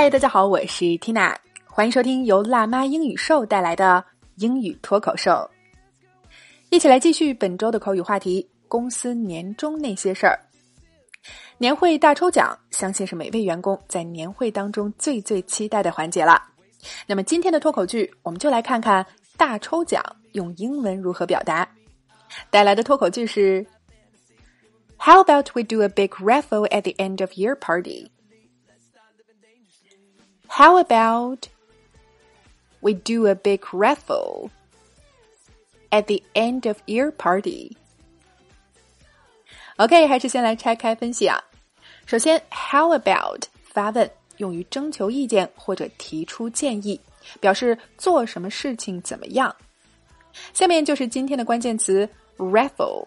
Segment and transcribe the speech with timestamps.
[0.00, 1.34] 嗨，大家好，我是 Tina，
[1.66, 4.04] 欢迎收听由辣妈英语秀带来的
[4.36, 5.50] 英语脱口秀。
[6.70, 10.38] 一起来继续本周的口语话题：公司年终那些事儿。
[11.58, 16.40] 年会大抽奖，相信是每位员工在年会当中最最期待的环节了。
[17.04, 19.04] 那么今天的脱口剧，我们就来看看
[19.36, 21.68] 大抽奖用英文如何表达。
[22.50, 23.66] 带来的脱口剧是
[24.96, 28.12] ：How about we do a big raffle at the end of year party?
[30.57, 31.47] How about
[32.81, 34.49] we do a big raffle
[35.89, 37.75] at the end of year party?
[39.77, 41.43] OK，还是先来拆开分析啊。
[42.05, 46.99] 首先，How about 发问，用于征求意见或者提出建议，
[47.39, 49.55] 表示做什么事情怎么样。
[50.53, 53.05] 下面就是今天的关键词 raffle，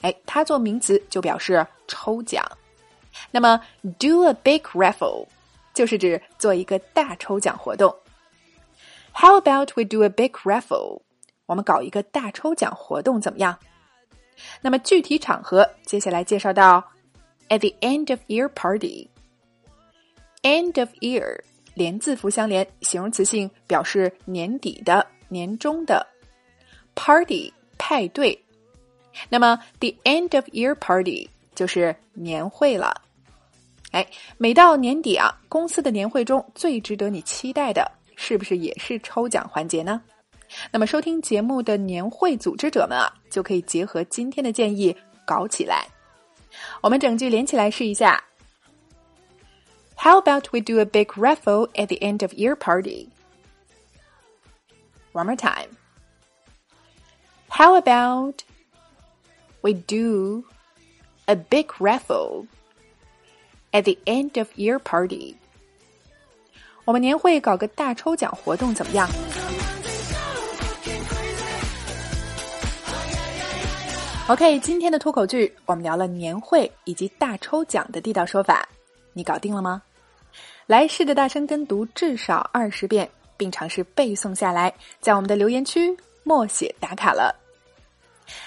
[0.00, 2.44] 哎，它做名词就表示抽奖。
[3.30, 3.60] 那么
[3.98, 5.26] do a big raffle
[5.75, 7.95] 就是指做一个大抽奖活动。
[9.13, 11.01] How about we do a big raffle？
[11.45, 13.59] 我们搞一个大抽奖活动怎么样？
[14.61, 16.83] 那么具体场合，接下来介绍到
[17.49, 19.07] at the end of year party。
[20.41, 21.39] end of year
[21.75, 26.05] 连字符相连，形容词性，表示年底的、年终的。
[26.95, 28.37] party 派对，
[29.29, 33.01] 那么 the end of year party 就是年会了。
[33.94, 34.06] 哎，
[34.38, 40.00] 每到年底啊，公司的年会中最值得你期待的，是不是也是抽奖环节呢？
[40.70, 45.86] 那么收听节目的年会组织者们啊，就可以结合今天的建议搞起来。
[46.80, 48.22] 我们整句连起来试一下。
[49.96, 53.08] How about we do a big raffle at the end of year party?
[55.12, 55.76] One more time.
[57.48, 58.42] How about
[59.60, 60.44] we do
[61.26, 62.46] a big raffle
[63.75, 65.35] at the end of year party?
[66.85, 69.09] 我们年会搞个大抽奖活动怎么样
[74.29, 78.65] ？OK，今天的脱口剧我们聊了年会以及大抽奖的地道说法，
[79.11, 79.81] 你搞定了吗？
[80.67, 87.35] 来试着大声跟读至少二十遍，并尝试背诵下来，在我们的留言区默写打卡了。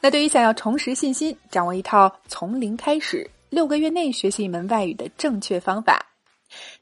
[0.00, 6.00] 那对于想要重拾信心、掌握一套从零开始、六个月内学习一门外语的正确方法，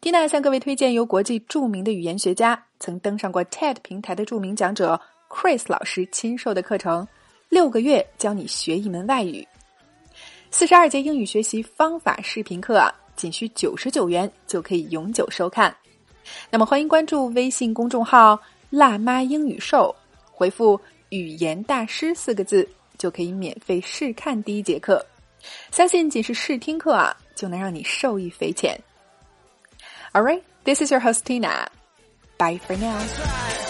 [0.02, 7.02] 蒂娜向各位推荐由国际著名的语言学家、曾登上过 TED 平台的著名讲者 Chris 老师亲授的课程
[7.48, 9.40] 《六个月教你学一门外语》，
[10.50, 12.86] 四十二节英语学习方法视频课，
[13.16, 15.74] 仅需九十九元就可以永久收看。
[16.50, 19.94] 那么欢迎关注微信公众号“辣妈英语秀”，
[20.30, 22.68] 回复“语言大师”四个字。
[22.98, 25.00] 就可以免费试看第一节课，
[25.70, 28.78] 相信仅是试听课啊，就能让你受益匪浅。
[30.12, 31.66] All right, this is your hostina.
[32.38, 33.67] Bye for now.